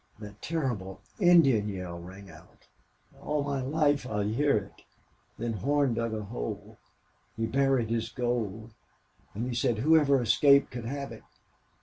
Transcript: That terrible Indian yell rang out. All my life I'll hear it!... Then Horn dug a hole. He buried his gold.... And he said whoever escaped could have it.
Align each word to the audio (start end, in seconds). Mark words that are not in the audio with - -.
That 0.17 0.41
terrible 0.41 0.99
Indian 1.19 1.69
yell 1.69 1.99
rang 1.99 2.27
out. 2.31 2.67
All 3.21 3.43
my 3.43 3.61
life 3.61 4.07
I'll 4.07 4.21
hear 4.21 4.57
it!... 4.57 4.83
Then 5.37 5.53
Horn 5.53 5.93
dug 5.93 6.15
a 6.15 6.23
hole. 6.23 6.79
He 7.37 7.45
buried 7.45 7.91
his 7.91 8.09
gold.... 8.09 8.71
And 9.35 9.47
he 9.47 9.53
said 9.53 9.77
whoever 9.77 10.19
escaped 10.19 10.71
could 10.71 10.85
have 10.85 11.11
it. 11.11 11.21